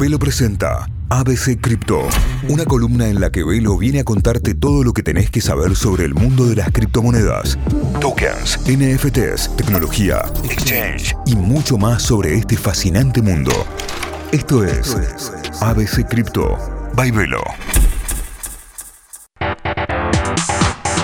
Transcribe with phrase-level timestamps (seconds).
[0.00, 2.08] Velo presenta ABC Cripto,
[2.48, 5.76] una columna en la que Velo viene a contarte todo lo que tenés que saber
[5.76, 7.58] sobre el mundo de las criptomonedas,
[8.00, 13.52] tokens, NFTs, tecnología, exchange y mucho más sobre este fascinante mundo.
[14.32, 14.96] Esto es
[15.60, 16.56] ABC Cripto
[16.94, 17.42] by Velo.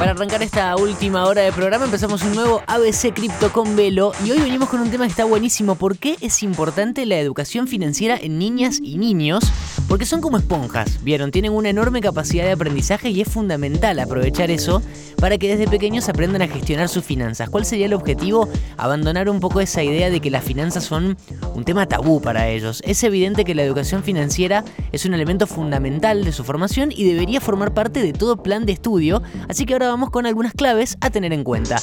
[0.06, 4.30] Para arrancar esta última hora de programa empezamos un nuevo ABC Cripto con Velo y
[4.30, 5.74] hoy venimos con un tema que está buenísimo.
[5.74, 9.42] ¿Por qué es importante la educación financiera en niñas y niños?
[9.88, 11.32] Porque son como esponjas, ¿vieron?
[11.32, 14.80] Tienen una enorme capacidad de aprendizaje y es fundamental aprovechar eso
[15.16, 17.50] para que desde pequeños aprendan a gestionar sus finanzas.
[17.50, 18.48] ¿Cuál sería el objetivo?
[18.76, 21.16] Abandonar un poco esa idea de que las finanzas son
[21.54, 22.82] un tema tabú para ellos.
[22.86, 27.40] Es evidente que la educación financiera es un elemento fundamental de su formación y debería
[27.40, 31.10] formar parte de todo plan de estudio, así que ahora vamos con algunas claves a
[31.10, 31.76] tener en cuenta.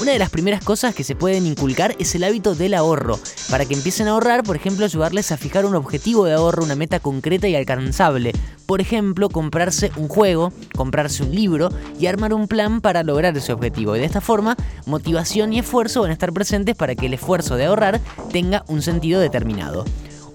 [0.00, 3.20] Una de las primeras cosas que se pueden inculcar es el hábito del ahorro.
[3.50, 6.74] Para que empiecen a ahorrar, por ejemplo, ayudarles a fijar un objetivo de ahorro, una
[6.74, 8.32] meta concreta y alcanzable.
[8.64, 13.52] Por ejemplo, comprarse un juego, comprarse un libro y armar un plan para lograr ese
[13.52, 13.94] objetivo.
[13.94, 17.56] Y de esta forma, motivación y esfuerzo van a estar presentes para que el esfuerzo
[17.56, 18.00] de ahorrar
[18.32, 19.84] tenga un sentido determinado.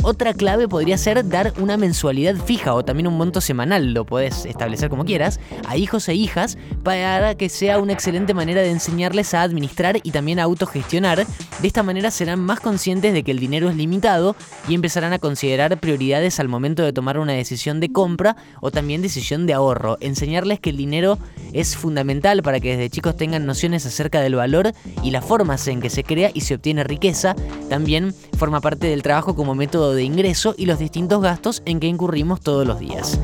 [0.08, 4.46] Otra clave podría ser dar una mensualidad fija o también un monto semanal, lo puedes
[4.46, 9.34] establecer como quieras, a hijos e hijas para que sea una excelente manera de enseñarles
[9.34, 11.26] a administrar y también a autogestionar.
[11.60, 14.36] De esta manera serán más conscientes de que el dinero es limitado
[14.68, 19.02] y empezarán a considerar prioridades al momento de tomar una decisión de compra o también
[19.02, 19.98] decisión de ahorro.
[20.02, 21.18] Enseñarles que el dinero
[21.52, 25.82] es fundamental para que desde chicos tengan nociones acerca del valor y las formas en
[25.82, 27.36] que se crea y se obtiene riqueza.
[27.70, 31.88] También forma parte del trabajo como método de ingreso y los distintos gastos en que
[31.88, 33.20] incurrimos todos los días.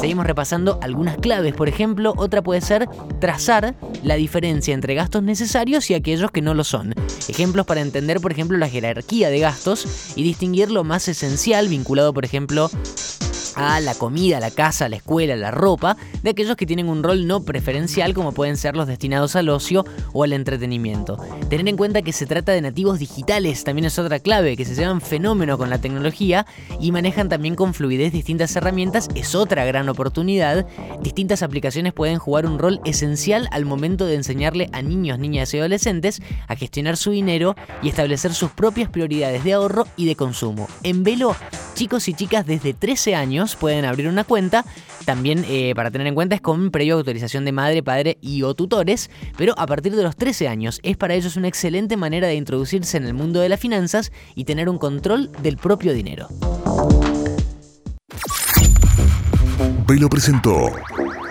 [0.00, 2.88] Seguimos repasando algunas claves, por ejemplo, otra puede ser
[3.20, 6.94] trazar la diferencia entre gastos necesarios y aquellos que no lo son.
[7.28, 12.14] Ejemplos para entender, por ejemplo, la jerarquía de gastos y distinguir lo más esencial vinculado,
[12.14, 12.70] por ejemplo,
[13.58, 17.26] a la comida, la casa, la escuela, la ropa, de aquellos que tienen un rol
[17.26, 21.18] no preferencial como pueden ser los destinados al ocio o al entretenimiento.
[21.50, 24.76] Tener en cuenta que se trata de nativos digitales también es otra clave, que se
[24.76, 26.46] llevan fenómeno con la tecnología
[26.80, 30.64] y manejan también con fluidez distintas herramientas es otra gran oportunidad.
[31.02, 35.58] Distintas aplicaciones pueden jugar un rol esencial al momento de enseñarle a niños, niñas y
[35.58, 40.68] adolescentes a gestionar su dinero y establecer sus propias prioridades de ahorro y de consumo.
[40.84, 41.34] En Velo,
[41.78, 44.64] chicos y chicas desde 13 años pueden abrir una cuenta.
[45.04, 48.52] También eh, para tener en cuenta es con previa autorización de madre, padre y o
[48.54, 52.34] tutores, pero a partir de los 13 años es para ellos una excelente manera de
[52.34, 56.26] introducirse en el mundo de las finanzas y tener un control del propio dinero.
[59.86, 60.72] Velo presentó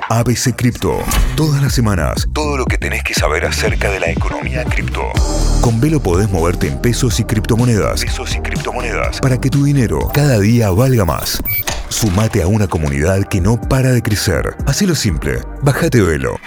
[0.09, 1.00] ABC Cripto.
[1.35, 5.01] Todas las semanas, todo lo que tenés que saber acerca de la economía cripto.
[5.59, 8.01] Con Velo podés moverte en pesos y criptomonedas.
[8.01, 9.19] Pesos y criptomonedas.
[9.19, 11.44] Para que tu dinero cada día valga más.
[11.90, 14.56] Sumate a una comunidad que no para de crecer.
[14.66, 15.40] Hacelo simple.
[15.62, 16.38] Bájate Velo.